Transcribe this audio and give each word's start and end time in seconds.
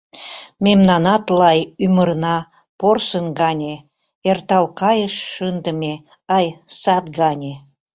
Мемнанат-лай 0.65 1.59
ӱмырна— 1.85 2.37
порсын 2.79 3.25
гане, 3.41 3.73
эртал 4.29 4.65
кайыш 4.79 5.15
шындыме, 5.33 5.93
ай, 6.37 6.45
сад 6.81 7.05
гане. 7.19 7.53